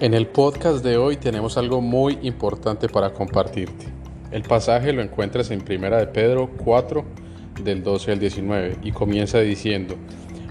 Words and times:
En 0.00 0.14
el 0.14 0.28
podcast 0.28 0.84
de 0.84 0.96
hoy 0.96 1.16
tenemos 1.16 1.58
algo 1.58 1.80
muy 1.80 2.20
importante 2.22 2.88
para 2.88 3.12
compartirte. 3.12 3.86
El 4.30 4.44
pasaje 4.44 4.92
lo 4.92 5.02
encuentras 5.02 5.50
en 5.50 5.60
Primera 5.60 5.98
de 5.98 6.06
Pedro 6.06 6.50
4 6.56 7.04
del 7.64 7.82
12 7.82 8.12
al 8.12 8.20
19 8.20 8.76
y 8.84 8.92
comienza 8.92 9.40
diciendo: 9.40 9.96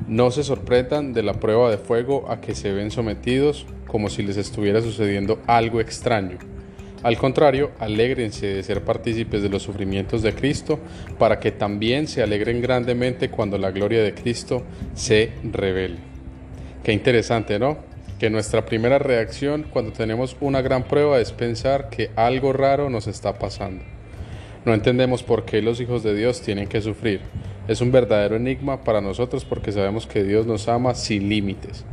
No 0.06 0.32
se 0.32 0.44
sorprendan 0.44 1.14
de 1.14 1.24
la 1.24 1.36
prueba 1.36 1.72
de 1.72 1.78
fuego 1.78 2.30
a 2.30 2.42
que 2.42 2.56
se 2.56 2.74
ven 2.74 2.92
sometidos 2.92 3.66
como 3.88 4.10
si 4.10 4.22
les 4.22 4.36
estuviera 4.36 4.82
sucediendo 4.82 5.40
algo 5.48 5.80
extraño. 5.80 6.40
Al 7.02 7.18
contrario, 7.18 7.72
alégrense 7.80 8.48
de 8.48 8.64
ser 8.64 8.84
partícipes 8.84 9.42
de 9.42 9.48
los 9.48 9.64
sufrimientos 9.64 10.24
de 10.24 10.34
Cristo 10.34 10.78
para 11.18 11.40
que 11.40 11.54
también 11.54 12.10
se 12.10 12.22
alegren 12.22 12.62
grandemente 12.62 13.30
cuando 13.30 13.58
la 13.58 13.72
gloria 13.72 14.04
de 14.04 14.14
Cristo 14.14 14.64
se 14.94 15.32
revele. 15.42 16.00
Qué 16.84 16.92
interesante, 16.92 17.58
¿no? 17.60 17.87
Que 18.20 18.30
nuestra 18.30 18.66
primera 18.66 19.00
reacción 19.00 19.64
cuando 19.64 19.92
tenemos 19.92 20.36
una 20.40 20.62
gran 20.62 20.84
prueba 20.84 21.20
es 21.20 21.32
pensar 21.32 21.90
que 21.90 22.10
algo 22.16 22.54
raro 22.54 22.90
nos 22.90 23.08
está 23.08 23.38
pasando. 23.38 23.84
No 24.66 24.74
entendemos 24.74 25.24
por 25.24 25.46
qué 25.46 25.62
los 25.62 25.80
hijos 25.80 26.04
de 26.04 26.16
Dios 26.16 26.42
tienen 26.42 26.68
que 26.68 26.82
sufrir. 26.82 27.22
Es 27.68 27.80
un 27.82 27.92
verdadero 27.92 28.36
enigma 28.36 28.84
para 28.84 29.02
nosotros 29.02 29.46
porque 29.46 29.72
sabemos 29.72 30.08
que 30.08 30.24
Dios 30.24 30.46
nos 30.46 30.68
ama 30.68 30.96
sin 30.96 31.30
límites. 31.30 31.86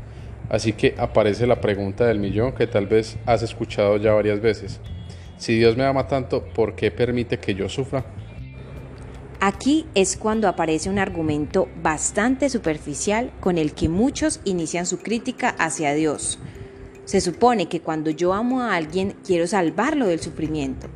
Así 0.49 0.73
que 0.73 0.95
aparece 0.99 1.47
la 1.47 1.61
pregunta 1.61 2.07
del 2.07 2.19
millón 2.19 2.53
que 2.53 2.67
tal 2.67 2.87
vez 2.87 3.17
has 3.27 3.43
escuchado 3.43 3.97
ya 3.97 4.13
varias 4.13 4.41
veces. 4.41 4.81
Si 5.37 5.57
Dios 5.57 5.77
me 5.77 5.85
ama 5.85 6.07
tanto, 6.07 6.45
¿por 6.45 6.75
qué 6.75 6.91
permite 6.91 7.39
que 7.39 7.55
yo 7.55 7.69
sufra? 7.69 8.05
Aquí 9.47 9.85
es 9.95 10.17
cuando 10.17 10.49
aparece 10.49 10.89
un 10.89 10.99
argumento 10.99 11.69
bastante 11.83 12.49
superficial 12.49 13.31
con 13.41 13.59
el 13.59 13.75
que 13.75 13.91
muchos 13.91 14.41
inician 14.45 14.87
su 14.87 15.01
crítica 15.01 15.51
hacia 15.59 15.93
Dios. 15.93 16.39
Se 17.05 17.21
supone 17.21 17.69
que 17.69 17.83
cuando 17.83 18.09
yo 18.09 18.33
amo 18.33 18.63
a 18.63 18.75
alguien 18.75 19.15
quiero 19.23 19.47
salvarlo 19.47 20.07
del 20.07 20.21
sufrimiento. 20.21 20.87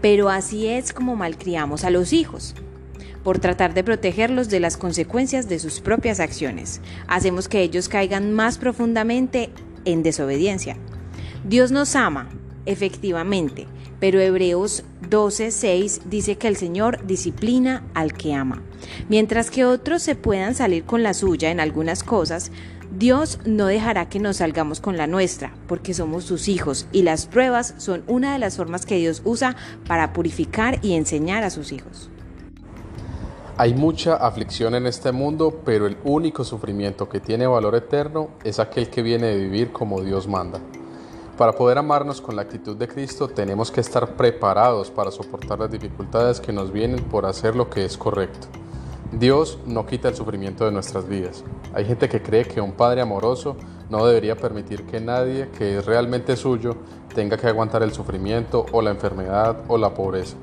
Pero 0.00 0.28
así 0.28 0.68
es 0.68 0.92
como 0.92 1.16
malcriamos 1.16 1.82
a 1.82 1.90
los 1.90 2.12
hijos. 2.12 2.54
Por 3.24 3.40
tratar 3.40 3.74
de 3.74 3.82
protegerlos 3.82 4.48
de 4.48 4.60
las 4.60 4.76
consecuencias 4.76 5.48
de 5.48 5.58
sus 5.58 5.80
propias 5.80 6.20
acciones, 6.20 6.80
hacemos 7.08 7.48
que 7.48 7.62
ellos 7.62 7.88
caigan 7.88 8.32
más 8.32 8.58
profundamente 8.58 9.50
en 9.84 10.04
desobediencia. 10.04 10.76
Dios 11.42 11.72
nos 11.72 11.96
ama, 11.96 12.28
efectivamente, 12.64 13.66
pero 14.00 14.20
Hebreos 14.20 14.84
12:6 15.08 16.02
dice 16.08 16.36
que 16.36 16.48
el 16.48 16.56
Señor 16.56 17.06
disciplina 17.06 17.84
al 17.94 18.12
que 18.12 18.34
ama. 18.34 18.62
Mientras 19.08 19.50
que 19.50 19.64
otros 19.64 20.02
se 20.02 20.14
puedan 20.14 20.54
salir 20.54 20.84
con 20.84 21.02
la 21.02 21.14
suya 21.14 21.50
en 21.50 21.60
algunas 21.60 22.02
cosas, 22.02 22.52
Dios 22.96 23.40
no 23.44 23.66
dejará 23.66 24.08
que 24.08 24.20
nos 24.20 24.38
salgamos 24.38 24.80
con 24.80 24.96
la 24.96 25.06
nuestra, 25.06 25.52
porque 25.66 25.92
somos 25.92 26.24
sus 26.24 26.48
hijos 26.48 26.86
y 26.92 27.02
las 27.02 27.26
pruebas 27.26 27.74
son 27.78 28.04
una 28.06 28.32
de 28.32 28.38
las 28.38 28.56
formas 28.56 28.86
que 28.86 28.96
Dios 28.96 29.22
usa 29.24 29.56
para 29.86 30.12
purificar 30.12 30.78
y 30.82 30.94
enseñar 30.94 31.44
a 31.44 31.50
sus 31.50 31.72
hijos. 31.72 32.10
Hay 33.58 33.74
mucha 33.74 34.16
aflicción 34.16 34.74
en 34.74 34.86
este 34.86 35.12
mundo, 35.12 35.62
pero 35.64 35.86
el 35.86 35.96
único 36.04 36.44
sufrimiento 36.44 37.08
que 37.08 37.20
tiene 37.20 37.46
valor 37.46 37.74
eterno 37.74 38.28
es 38.44 38.58
aquel 38.58 38.90
que 38.90 39.02
viene 39.02 39.28
de 39.28 39.38
vivir 39.38 39.72
como 39.72 40.02
Dios 40.02 40.28
manda. 40.28 40.60
Para 41.36 41.52
poder 41.52 41.76
amarnos 41.76 42.22
con 42.22 42.34
la 42.34 42.42
actitud 42.42 42.76
de 42.76 42.88
Cristo 42.88 43.28
tenemos 43.28 43.70
que 43.70 43.82
estar 43.82 44.16
preparados 44.16 44.90
para 44.90 45.10
soportar 45.10 45.58
las 45.58 45.70
dificultades 45.70 46.40
que 46.40 46.50
nos 46.50 46.72
vienen 46.72 47.04
por 47.04 47.26
hacer 47.26 47.54
lo 47.54 47.68
que 47.68 47.84
es 47.84 47.98
correcto. 47.98 48.46
Dios 49.12 49.58
no 49.66 49.84
quita 49.84 50.08
el 50.08 50.14
sufrimiento 50.14 50.64
de 50.64 50.72
nuestras 50.72 51.06
vidas. 51.06 51.44
Hay 51.74 51.84
gente 51.84 52.08
que 52.08 52.22
cree 52.22 52.46
que 52.46 52.62
un 52.62 52.72
padre 52.72 53.02
amoroso 53.02 53.58
no 53.90 54.06
debería 54.06 54.34
permitir 54.34 54.86
que 54.86 54.98
nadie 54.98 55.50
que 55.50 55.76
es 55.76 55.84
realmente 55.84 56.36
suyo 56.36 56.74
tenga 57.14 57.36
que 57.36 57.48
aguantar 57.48 57.82
el 57.82 57.92
sufrimiento 57.92 58.64
o 58.72 58.80
la 58.80 58.90
enfermedad 58.90 59.58
o 59.68 59.76
la 59.76 59.92
pobreza. 59.92 60.38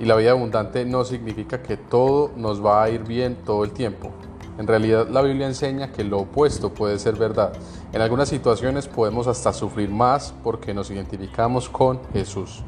Y 0.00 0.06
la 0.06 0.16
vida 0.16 0.32
abundante 0.32 0.84
no 0.84 1.04
significa 1.04 1.62
que 1.62 1.76
todo 1.76 2.32
nos 2.34 2.64
va 2.64 2.82
a 2.82 2.90
ir 2.90 3.04
bien 3.04 3.36
todo 3.44 3.62
el 3.62 3.70
tiempo. 3.70 4.10
En 4.58 4.66
realidad 4.66 5.08
la 5.08 5.22
Biblia 5.22 5.46
enseña 5.46 5.92
que 5.92 6.04
lo 6.04 6.18
opuesto 6.18 6.74
puede 6.74 6.98
ser 6.98 7.14
verdad. 7.14 7.52
En 7.92 8.02
algunas 8.02 8.28
situaciones 8.28 8.86
podemos 8.86 9.26
hasta 9.26 9.52
sufrir 9.52 9.90
más 9.90 10.32
porque 10.44 10.72
nos 10.72 10.92
identificamos 10.92 11.68
con 11.68 12.00
Jesús. 12.12 12.62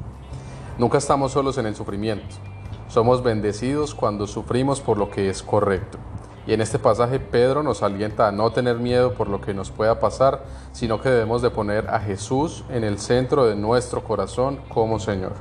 Nunca 0.78 0.98
estamos 0.98 1.30
solos 1.30 1.58
en 1.58 1.66
el 1.66 1.76
sufrimiento. 1.76 2.34
Somos 2.88 3.22
bendecidos 3.22 3.94
cuando 3.94 4.26
sufrimos 4.26 4.80
por 4.80 4.98
lo 4.98 5.10
que 5.10 5.30
es 5.30 5.44
correcto. 5.44 5.98
Y 6.44 6.54
en 6.54 6.60
este 6.60 6.80
pasaje 6.80 7.20
Pedro 7.20 7.62
nos 7.62 7.84
alienta 7.84 8.26
a 8.26 8.32
no 8.32 8.50
tener 8.50 8.78
miedo 8.78 9.14
por 9.14 9.28
lo 9.28 9.40
que 9.40 9.54
nos 9.54 9.70
pueda 9.70 10.00
pasar, 10.00 10.44
sino 10.72 11.00
que 11.00 11.08
debemos 11.08 11.40
de 11.40 11.50
poner 11.50 11.88
a 11.88 12.00
Jesús 12.00 12.64
en 12.68 12.82
el 12.82 12.98
centro 12.98 13.46
de 13.46 13.54
nuestro 13.54 14.02
corazón 14.02 14.58
como 14.68 14.98
Señor. 14.98 15.34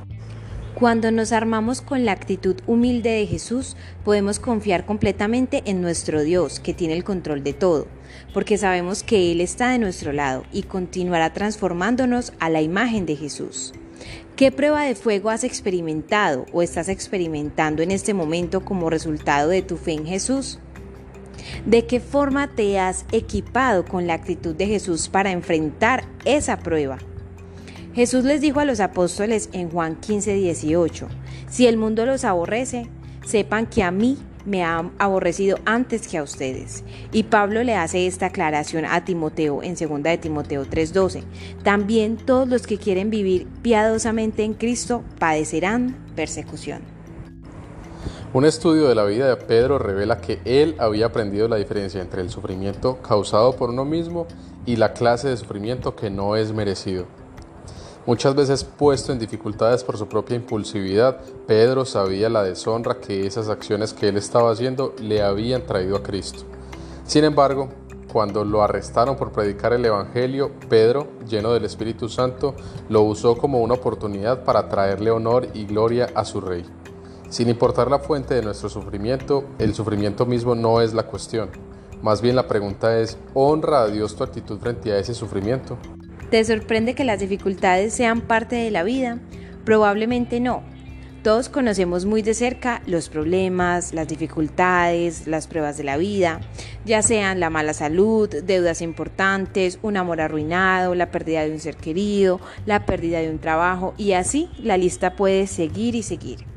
Cuando 0.74 1.10
nos 1.10 1.32
armamos 1.32 1.80
con 1.80 2.04
la 2.04 2.12
actitud 2.12 2.56
humilde 2.66 3.10
de 3.10 3.26
Jesús, 3.26 3.76
podemos 4.04 4.38
confiar 4.38 4.86
completamente 4.86 5.62
en 5.66 5.80
nuestro 5.80 6.22
Dios, 6.22 6.60
que 6.60 6.72
tiene 6.72 6.94
el 6.94 7.04
control 7.04 7.42
de 7.42 7.52
todo, 7.52 7.86
porque 8.32 8.58
sabemos 8.58 9.02
que 9.02 9.32
Él 9.32 9.40
está 9.40 9.70
de 9.70 9.78
nuestro 9.78 10.12
lado 10.12 10.44
y 10.52 10.62
continuará 10.62 11.32
transformándonos 11.32 12.32
a 12.38 12.48
la 12.48 12.62
imagen 12.62 13.06
de 13.06 13.16
Jesús. 13.16 13.72
¿Qué 14.36 14.50
prueba 14.50 14.84
de 14.84 14.94
fuego 14.94 15.30
has 15.30 15.44
experimentado 15.44 16.46
o 16.52 16.62
estás 16.62 16.88
experimentando 16.88 17.82
en 17.82 17.90
este 17.90 18.14
momento 18.14 18.64
como 18.64 18.90
resultado 18.90 19.50
de 19.50 19.62
tu 19.62 19.76
fe 19.76 19.92
en 19.92 20.06
Jesús? 20.06 20.58
¿De 21.66 21.86
qué 21.86 22.00
forma 22.00 22.54
te 22.54 22.78
has 22.78 23.04
equipado 23.12 23.84
con 23.84 24.06
la 24.06 24.14
actitud 24.14 24.54
de 24.54 24.66
Jesús 24.66 25.08
para 25.08 25.30
enfrentar 25.30 26.04
esa 26.24 26.58
prueba? 26.58 26.98
Jesús 27.94 28.24
les 28.24 28.40
dijo 28.40 28.60
a 28.60 28.64
los 28.64 28.80
apóstoles 28.80 29.50
en 29.52 29.68
Juan 29.68 29.96
15, 29.96 30.34
18, 30.34 31.08
si 31.48 31.66
el 31.66 31.76
mundo 31.76 32.06
los 32.06 32.24
aborrece, 32.24 32.88
sepan 33.24 33.66
que 33.66 33.82
a 33.82 33.90
mí 33.90 34.16
me 34.44 34.64
han 34.64 34.92
aborrecido 34.98 35.58
antes 35.64 36.08
que 36.08 36.18
a 36.18 36.22
ustedes. 36.22 36.84
Y 37.12 37.24
Pablo 37.24 37.62
le 37.62 37.76
hace 37.76 38.06
esta 38.06 38.26
aclaración 38.26 38.84
a 38.84 39.04
Timoteo 39.04 39.62
en 39.62 39.74
2 39.74 40.02
de 40.02 40.18
Timoteo 40.18 40.64
3:12. 40.64 41.22
También 41.62 42.16
todos 42.16 42.48
los 42.48 42.66
que 42.66 42.78
quieren 42.78 43.10
vivir 43.10 43.46
piadosamente 43.62 44.44
en 44.44 44.54
Cristo 44.54 45.02
padecerán 45.18 45.96
persecución. 46.14 46.82
Un 48.34 48.46
estudio 48.46 48.88
de 48.88 48.94
la 48.94 49.04
vida 49.04 49.28
de 49.28 49.36
Pedro 49.36 49.78
revela 49.78 50.22
que 50.22 50.40
él 50.46 50.74
había 50.78 51.06
aprendido 51.06 51.48
la 51.48 51.56
diferencia 51.56 52.00
entre 52.00 52.22
el 52.22 52.30
sufrimiento 52.30 52.96
causado 53.02 53.56
por 53.56 53.68
uno 53.68 53.84
mismo 53.84 54.26
y 54.64 54.76
la 54.76 54.94
clase 54.94 55.28
de 55.28 55.36
sufrimiento 55.36 55.94
que 55.94 56.08
no 56.08 56.34
es 56.34 56.50
merecido. 56.52 57.06
Muchas 58.04 58.34
veces 58.34 58.64
puesto 58.64 59.12
en 59.12 59.20
dificultades 59.20 59.84
por 59.84 59.96
su 59.96 60.08
propia 60.08 60.34
impulsividad, 60.34 61.20
Pedro 61.46 61.84
sabía 61.84 62.28
la 62.28 62.42
deshonra 62.42 62.98
que 62.98 63.28
esas 63.28 63.48
acciones 63.48 63.92
que 63.92 64.08
él 64.08 64.16
estaba 64.16 64.50
haciendo 64.50 64.92
le 64.98 65.22
habían 65.22 65.64
traído 65.66 65.96
a 65.96 66.02
Cristo. 66.02 66.40
Sin 67.06 67.22
embargo, 67.22 67.68
cuando 68.12 68.44
lo 68.44 68.60
arrestaron 68.60 69.14
por 69.14 69.30
predicar 69.30 69.72
el 69.72 69.84
Evangelio, 69.84 70.50
Pedro, 70.68 71.06
lleno 71.28 71.52
del 71.52 71.64
Espíritu 71.64 72.08
Santo, 72.08 72.56
lo 72.88 73.02
usó 73.02 73.38
como 73.38 73.60
una 73.60 73.74
oportunidad 73.74 74.42
para 74.42 74.68
traerle 74.68 75.12
honor 75.12 75.46
y 75.54 75.64
gloria 75.64 76.08
a 76.16 76.24
su 76.24 76.40
rey. 76.40 76.64
Sin 77.30 77.48
importar 77.48 77.88
la 77.88 78.00
fuente 78.00 78.34
de 78.34 78.42
nuestro 78.42 78.68
sufrimiento, 78.68 79.44
el 79.60 79.74
sufrimiento 79.74 80.26
mismo 80.26 80.56
no 80.56 80.80
es 80.80 80.92
la 80.92 81.04
cuestión. 81.04 81.50
Más 82.02 82.20
bien 82.20 82.34
la 82.34 82.48
pregunta 82.48 82.98
es, 82.98 83.16
¿honra 83.32 83.82
a 83.82 83.86
Dios 83.86 84.16
tu 84.16 84.24
actitud 84.24 84.58
frente 84.58 84.92
a 84.92 84.98
ese 84.98 85.14
sufrimiento? 85.14 85.78
¿Te 86.32 86.42
sorprende 86.46 86.94
que 86.94 87.04
las 87.04 87.20
dificultades 87.20 87.92
sean 87.92 88.22
parte 88.22 88.56
de 88.56 88.70
la 88.70 88.84
vida? 88.84 89.18
Probablemente 89.66 90.40
no. 90.40 90.62
Todos 91.22 91.50
conocemos 91.50 92.06
muy 92.06 92.22
de 92.22 92.32
cerca 92.32 92.80
los 92.86 93.10
problemas, 93.10 93.92
las 93.92 94.08
dificultades, 94.08 95.26
las 95.26 95.46
pruebas 95.46 95.76
de 95.76 95.84
la 95.84 95.98
vida, 95.98 96.40
ya 96.86 97.02
sean 97.02 97.38
la 97.38 97.50
mala 97.50 97.74
salud, 97.74 98.30
deudas 98.30 98.80
importantes, 98.80 99.78
un 99.82 99.98
amor 99.98 100.22
arruinado, 100.22 100.94
la 100.94 101.10
pérdida 101.10 101.44
de 101.44 101.52
un 101.52 101.60
ser 101.60 101.76
querido, 101.76 102.40
la 102.64 102.86
pérdida 102.86 103.18
de 103.18 103.28
un 103.28 103.38
trabajo 103.38 103.92
y 103.98 104.12
así 104.12 104.48
la 104.58 104.78
lista 104.78 105.16
puede 105.16 105.46
seguir 105.46 105.94
y 105.94 106.02
seguir. 106.02 106.51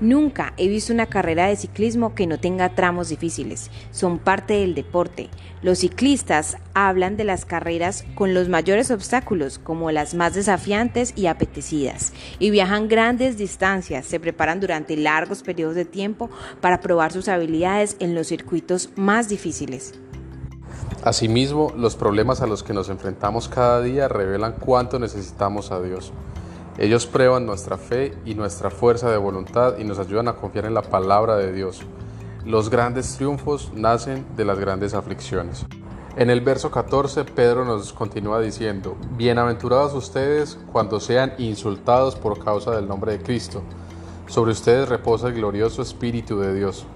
Nunca 0.00 0.54
he 0.56 0.68
visto 0.68 0.92
una 0.92 1.06
carrera 1.06 1.46
de 1.46 1.56
ciclismo 1.56 2.14
que 2.14 2.26
no 2.26 2.38
tenga 2.38 2.74
tramos 2.74 3.08
difíciles. 3.08 3.70
Son 3.90 4.18
parte 4.18 4.54
del 4.54 4.74
deporte. 4.74 5.30
Los 5.62 5.78
ciclistas 5.78 6.58
hablan 6.74 7.16
de 7.16 7.24
las 7.24 7.44
carreras 7.44 8.04
con 8.14 8.34
los 8.34 8.48
mayores 8.48 8.90
obstáculos, 8.90 9.58
como 9.58 9.90
las 9.90 10.14
más 10.14 10.34
desafiantes 10.34 11.14
y 11.16 11.26
apetecidas, 11.26 12.12
y 12.38 12.50
viajan 12.50 12.88
grandes 12.88 13.38
distancias, 13.38 14.04
se 14.06 14.20
preparan 14.20 14.60
durante 14.60 14.96
largos 14.96 15.42
periodos 15.42 15.74
de 15.74 15.84
tiempo 15.84 16.28
para 16.60 16.80
probar 16.80 17.12
sus 17.12 17.28
habilidades 17.28 17.96
en 18.00 18.14
los 18.14 18.26
circuitos 18.26 18.90
más 18.96 19.28
difíciles. 19.28 19.94
Asimismo, 21.02 21.72
los 21.76 21.96
problemas 21.96 22.40
a 22.40 22.46
los 22.46 22.62
que 22.62 22.72
nos 22.72 22.88
enfrentamos 22.88 23.48
cada 23.48 23.82
día 23.82 24.08
revelan 24.08 24.54
cuánto 24.58 24.98
necesitamos 24.98 25.70
a 25.70 25.80
Dios. 25.82 26.12
Ellos 26.76 27.06
prueban 27.06 27.46
nuestra 27.46 27.78
fe 27.78 28.14
y 28.24 28.34
nuestra 28.34 28.68
fuerza 28.68 29.08
de 29.08 29.16
voluntad 29.16 29.78
y 29.78 29.84
nos 29.84 30.00
ayudan 30.00 30.26
a 30.26 30.34
confiar 30.34 30.64
en 30.64 30.74
la 30.74 30.82
palabra 30.82 31.36
de 31.36 31.52
Dios. 31.52 31.82
Los 32.44 32.68
grandes 32.68 33.14
triunfos 33.16 33.70
nacen 33.74 34.26
de 34.36 34.44
las 34.44 34.58
grandes 34.58 34.92
aflicciones. 34.92 35.64
En 36.16 36.30
el 36.30 36.40
verso 36.40 36.72
14, 36.72 37.24
Pedro 37.24 37.64
nos 37.64 37.92
continúa 37.92 38.40
diciendo, 38.40 38.96
Bienaventurados 39.16 39.94
ustedes 39.94 40.58
cuando 40.72 40.98
sean 40.98 41.34
insultados 41.38 42.16
por 42.16 42.42
causa 42.42 42.72
del 42.72 42.88
nombre 42.88 43.12
de 43.12 43.22
Cristo. 43.22 43.62
Sobre 44.26 44.50
ustedes 44.50 44.88
reposa 44.88 45.28
el 45.28 45.34
glorioso 45.34 45.80
Espíritu 45.80 46.40
de 46.40 46.54
Dios. 46.54 46.86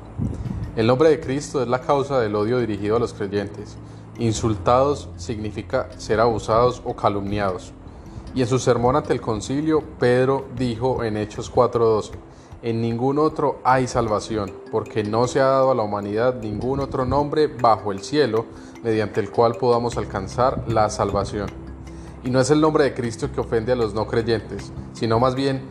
El 0.74 0.88
nombre 0.88 1.08
de 1.08 1.20
Cristo 1.20 1.62
es 1.62 1.68
la 1.68 1.80
causa 1.80 2.20
del 2.20 2.34
odio 2.34 2.58
dirigido 2.58 2.96
a 2.96 3.00
los 3.00 3.12
creyentes. 3.12 3.76
Insultados 4.18 5.08
significa 5.16 5.88
ser 5.98 6.18
abusados 6.18 6.82
o 6.84 6.96
calumniados. 6.96 7.72
Y 8.38 8.42
en 8.42 8.46
su 8.46 8.60
sermón 8.60 8.94
ante 8.94 9.12
el 9.12 9.20
concilio, 9.20 9.82
Pedro 9.98 10.46
dijo 10.56 11.02
en 11.02 11.16
Hechos 11.16 11.50
4:12, 11.52 12.12
en 12.62 12.80
ningún 12.80 13.18
otro 13.18 13.58
hay 13.64 13.88
salvación, 13.88 14.52
porque 14.70 15.02
no 15.02 15.26
se 15.26 15.40
ha 15.40 15.46
dado 15.46 15.72
a 15.72 15.74
la 15.74 15.82
humanidad 15.82 16.40
ningún 16.40 16.78
otro 16.78 17.04
nombre 17.04 17.48
bajo 17.48 17.90
el 17.90 17.98
cielo 17.98 18.46
mediante 18.84 19.18
el 19.18 19.32
cual 19.32 19.56
podamos 19.56 19.96
alcanzar 19.96 20.62
la 20.68 20.88
salvación. 20.88 21.48
Y 22.22 22.30
no 22.30 22.38
es 22.38 22.48
el 22.52 22.60
nombre 22.60 22.84
de 22.84 22.94
Cristo 22.94 23.28
que 23.32 23.40
ofende 23.40 23.72
a 23.72 23.74
los 23.74 23.92
no 23.92 24.06
creyentes, 24.06 24.72
sino 24.92 25.18
más 25.18 25.34
bien 25.34 25.62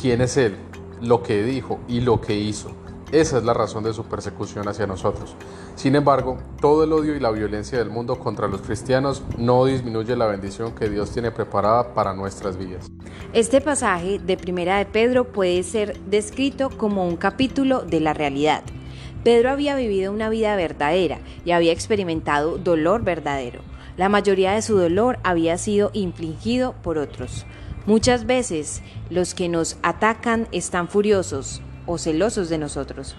quién 0.00 0.20
es 0.20 0.36
Él, 0.36 0.56
lo 1.00 1.22
que 1.22 1.44
dijo 1.44 1.78
y 1.86 2.00
lo 2.00 2.20
que 2.20 2.34
hizo. 2.34 2.72
Esa 3.10 3.38
es 3.38 3.44
la 3.44 3.54
razón 3.54 3.84
de 3.84 3.94
su 3.94 4.04
persecución 4.04 4.68
hacia 4.68 4.86
nosotros. 4.86 5.34
Sin 5.76 5.96
embargo, 5.96 6.36
todo 6.60 6.84
el 6.84 6.92
odio 6.92 7.16
y 7.16 7.20
la 7.20 7.30
violencia 7.30 7.78
del 7.78 7.88
mundo 7.88 8.18
contra 8.18 8.48
los 8.48 8.60
cristianos 8.60 9.22
no 9.38 9.64
disminuye 9.64 10.14
la 10.14 10.26
bendición 10.26 10.74
que 10.74 10.90
Dios 10.90 11.10
tiene 11.10 11.30
preparada 11.30 11.94
para 11.94 12.12
nuestras 12.12 12.58
vidas. 12.58 12.90
Este 13.32 13.62
pasaje 13.62 14.18
de 14.18 14.36
Primera 14.36 14.76
de 14.76 14.84
Pedro 14.84 15.24
puede 15.24 15.62
ser 15.62 15.98
descrito 16.00 16.68
como 16.68 17.08
un 17.08 17.16
capítulo 17.16 17.80
de 17.80 18.00
la 18.00 18.12
realidad. 18.12 18.62
Pedro 19.24 19.50
había 19.50 19.74
vivido 19.74 20.12
una 20.12 20.28
vida 20.28 20.54
verdadera 20.54 21.18
y 21.46 21.52
había 21.52 21.72
experimentado 21.72 22.58
dolor 22.58 23.04
verdadero. 23.04 23.62
La 23.96 24.10
mayoría 24.10 24.52
de 24.52 24.60
su 24.60 24.76
dolor 24.76 25.18
había 25.22 25.56
sido 25.56 25.90
infligido 25.94 26.74
por 26.82 26.98
otros. 26.98 27.46
Muchas 27.86 28.26
veces 28.26 28.82
los 29.08 29.32
que 29.32 29.48
nos 29.48 29.78
atacan 29.82 30.46
están 30.52 30.88
furiosos 30.88 31.62
o 31.88 31.98
celosos 31.98 32.48
de 32.48 32.58
nosotros. 32.58 33.16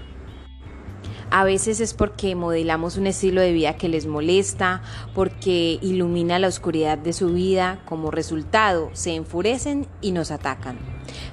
A 1.31 1.43
veces 1.43 1.79
es 1.79 1.93
porque 1.93 2.33
modelamos 2.33 2.97
un 2.97 3.05
estilo 3.05 3.41
de 3.41 3.51
vida 3.51 3.75
que 3.75 3.87
les 3.87 4.07
molesta, 4.07 4.81
porque 5.13 5.77
ilumina 5.81 6.39
la 6.39 6.47
oscuridad 6.47 6.97
de 6.97 7.13
su 7.13 7.33
vida. 7.33 7.83
Como 7.85 8.09
resultado, 8.09 8.89
se 8.93 9.13
enfurecen 9.13 9.87
y 10.01 10.11
nos 10.11 10.31
atacan, 10.31 10.79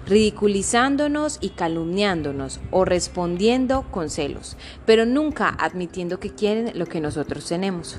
ridiculizándonos 0.07 1.39
y 1.41 1.51
calumniándonos 1.51 2.61
o 2.71 2.85
respondiendo 2.85 3.87
con 3.91 4.11
celos, 4.11 4.59
pero 4.85 5.07
nunca 5.07 5.49
admitiendo 5.49 6.21
que 6.21 6.35
quieren 6.35 6.79
lo 6.79 6.85
que 6.85 7.01
nosotros 7.01 7.47
tenemos. 7.47 7.99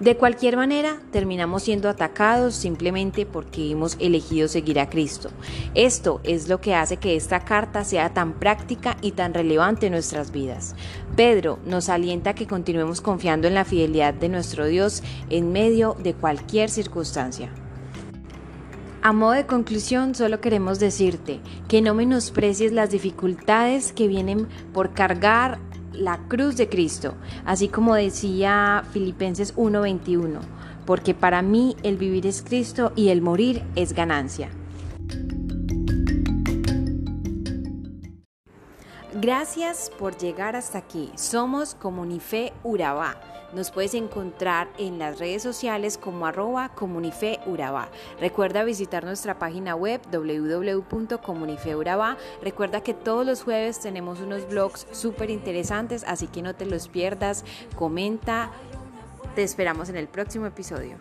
De 0.00 0.16
cualquier 0.16 0.56
manera, 0.56 1.00
terminamos 1.10 1.64
siendo 1.64 1.88
atacados 1.88 2.54
simplemente 2.54 3.26
porque 3.26 3.72
hemos 3.72 3.96
elegido 3.98 4.46
seguir 4.46 4.78
a 4.78 4.88
Cristo. 4.88 5.30
Esto 5.74 6.20
es 6.22 6.48
lo 6.48 6.60
que 6.60 6.76
hace 6.76 6.98
que 6.98 7.16
esta 7.16 7.40
carta 7.40 7.82
sea 7.82 8.14
tan 8.14 8.34
práctica 8.34 8.96
y 9.02 9.12
tan 9.12 9.34
relevante 9.34 9.86
en 9.86 9.92
nuestras 9.92 10.30
vidas. 10.30 10.76
Pedro 11.16 11.58
nos 11.66 11.88
alienta 11.88 12.30
a 12.30 12.34
que 12.34 12.46
continuemos 12.46 13.00
confiando 13.00 13.48
en 13.48 13.54
la 13.54 13.64
fidelidad 13.64 14.14
de 14.14 14.28
nuestro 14.28 14.66
Dios 14.66 15.02
en 15.30 15.50
medio 15.50 15.96
de 16.00 16.14
cualquier 16.14 16.70
circunstancia. 16.70 17.50
A 19.02 19.12
modo 19.12 19.32
de 19.32 19.46
conclusión, 19.46 20.14
solo 20.14 20.40
queremos 20.40 20.78
decirte 20.78 21.40
que 21.66 21.82
no 21.82 21.94
menosprecies 21.94 22.72
las 22.72 22.90
dificultades 22.90 23.92
que 23.92 24.06
vienen 24.06 24.46
por 24.72 24.92
cargar 24.92 25.58
la 25.98 26.18
cruz 26.28 26.56
de 26.56 26.68
Cristo, 26.68 27.14
así 27.44 27.68
como 27.68 27.94
decía 27.94 28.84
Filipenses 28.92 29.54
1:21, 29.56 30.40
porque 30.86 31.14
para 31.14 31.42
mí 31.42 31.76
el 31.82 31.96
vivir 31.96 32.26
es 32.26 32.42
Cristo 32.42 32.92
y 32.96 33.08
el 33.08 33.20
morir 33.20 33.62
es 33.74 33.92
ganancia. 33.92 34.48
Gracias 39.14 39.90
por 39.98 40.18
llegar 40.18 40.54
hasta 40.54 40.76
aquí. 40.78 41.10
Somos 41.16 41.74
Comunife 41.74 42.52
Urabá. 42.62 43.16
Nos 43.54 43.70
puedes 43.70 43.94
encontrar 43.94 44.68
en 44.76 44.98
las 44.98 45.18
redes 45.18 45.42
sociales 45.42 45.96
como 45.96 46.26
arroba 46.26 46.68
comunifeurabá. 46.68 47.88
Recuerda 48.20 48.64
visitar 48.64 49.04
nuestra 49.04 49.38
página 49.38 49.74
web 49.74 50.02
www.comunifeurabá. 50.12 52.18
Recuerda 52.42 52.82
que 52.82 52.92
todos 52.92 53.24
los 53.24 53.42
jueves 53.42 53.80
tenemos 53.80 54.20
unos 54.20 54.46
blogs 54.46 54.86
súper 54.92 55.30
interesantes, 55.30 56.04
así 56.06 56.26
que 56.26 56.42
no 56.42 56.54
te 56.54 56.66
los 56.66 56.88
pierdas. 56.88 57.46
Comenta. 57.76 58.50
Te 59.34 59.42
esperamos 59.42 59.88
en 59.88 59.96
el 59.96 60.08
próximo 60.08 60.44
episodio. 60.44 60.98